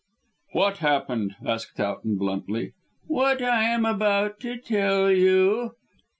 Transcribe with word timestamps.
"What 0.53 0.79
happened?" 0.79 1.35
asked 1.45 1.77
Towton 1.77 2.15
bluntly. 2.17 2.71
"What 3.05 3.43
I 3.43 3.65
am 3.65 3.85
about 3.85 4.39
to 4.39 4.57
tell 4.57 5.11
you. 5.11 5.75